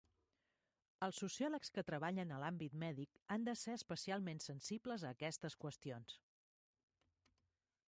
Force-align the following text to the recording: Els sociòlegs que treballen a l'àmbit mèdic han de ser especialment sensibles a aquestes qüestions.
Els 1.07 1.19
sociòlegs 1.23 1.69
que 1.75 1.83
treballen 1.89 2.33
a 2.37 2.39
l'àmbit 2.45 2.79
mèdic 2.85 3.21
han 3.35 3.45
de 3.49 3.55
ser 3.65 3.77
especialment 3.81 4.43
sensibles 4.47 5.05
a 5.09 5.15
aquestes 5.19 5.61
qüestions. 5.67 6.19